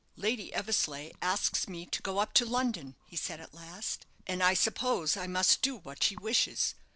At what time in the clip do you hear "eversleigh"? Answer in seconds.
0.55-1.11